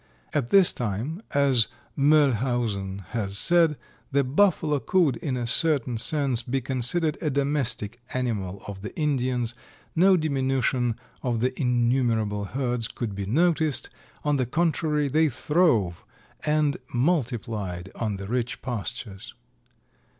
At 0.33 0.47
this 0.49 0.73
time, 0.73 1.21
as 1.29 1.67
Moellhausen 1.95 3.03
has 3.09 3.37
said, 3.37 3.77
"The 4.11 4.23
Buffalo 4.23 4.79
could, 4.79 5.17
in 5.17 5.37
a 5.37 5.45
certain 5.45 5.99
sense, 5.99 6.41
be 6.41 6.59
considered 6.59 7.19
a 7.21 7.29
domestic 7.29 8.01
animal 8.11 8.63
of 8.67 8.81
the 8.81 8.95
Indians, 8.97 9.53
no 9.95 10.17
diminution 10.17 10.95
of 11.21 11.39
the 11.39 11.53
innumerable 11.61 12.45
herds 12.45 12.87
could 12.87 13.13
be 13.13 13.27
noticed; 13.27 13.91
on 14.23 14.37
the 14.37 14.47
contrary, 14.47 15.07
they 15.07 15.29
throve 15.29 16.03
and 16.47 16.77
multiplied 16.91 17.91
on 17.93 18.15
the 18.17 18.27
rich 18.27 18.63
pastures." 18.63 19.35